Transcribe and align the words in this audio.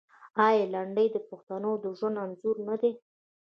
آیا 0.45 0.65
لنډۍ 0.73 1.07
د 1.11 1.17
پښتنو 1.29 1.71
د 1.83 1.85
ژوند 1.97 2.19
انځور 2.25 2.55
نه 2.67 2.75
دی؟ 2.81 2.91